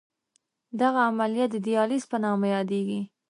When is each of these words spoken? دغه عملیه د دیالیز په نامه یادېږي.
دغه 0.81 0.99
عملیه 1.09 1.45
د 1.51 1.55
دیالیز 1.65 2.03
په 2.11 2.17
نامه 2.23 2.47
یادېږي. 2.55 3.01